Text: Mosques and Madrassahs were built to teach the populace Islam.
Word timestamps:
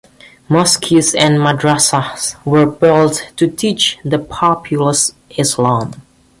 Mosques 0.49 1.13
and 1.13 1.37
Madrassahs 1.37 2.35
were 2.43 2.65
built 2.65 3.29
to 3.35 3.47
teach 3.47 3.99
the 4.03 4.17
populace 4.17 5.13
Islam. 5.37 5.91